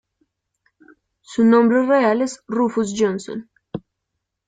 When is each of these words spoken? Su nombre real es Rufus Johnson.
Su 1.21 1.45
nombre 1.45 1.85
real 1.85 2.23
es 2.23 2.41
Rufus 2.47 2.95
Johnson. 2.97 3.51